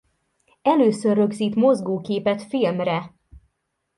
[0.61, 3.13] Először rögzít mozgóképet filmre!!